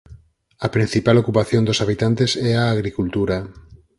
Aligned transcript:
A 0.65 0.67
principal 0.75 1.15
ocupación 1.23 1.63
dos 1.67 1.81
habitantes 1.83 2.31
é 2.49 2.51
a 2.57 2.69
agricultura. 2.75 3.37